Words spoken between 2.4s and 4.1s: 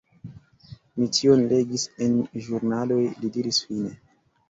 ĵurnaloj, li diris fine.